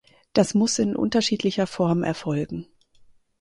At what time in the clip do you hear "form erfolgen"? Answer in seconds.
1.67-2.65